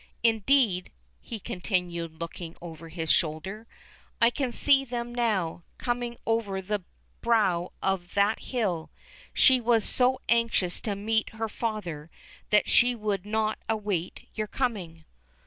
[0.23, 3.67] Indeed," he continued, looking over his shoulder,
[4.19, 6.83] "I can see them now, coming over the
[7.21, 8.89] brow of that hill.
[9.31, 12.09] She was so anxious to meet her father
[12.49, 15.05] that she would not await your coming."